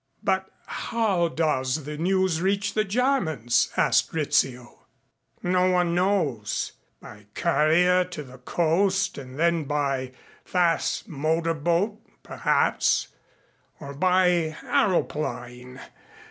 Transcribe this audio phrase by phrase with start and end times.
[0.23, 4.87] "But how does the news reach the Germans?" asked Rizzio.
[5.43, 6.71] "No one knows.
[6.99, 13.09] By courier to the coast and then by fast motor boat perhaps;
[13.79, 15.79] or by aëroplane.